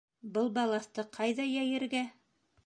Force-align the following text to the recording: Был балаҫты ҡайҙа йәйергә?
Был 0.37 0.47
балаҫты 0.55 1.05
ҡайҙа 1.19 1.47
йәйергә? 1.51 2.03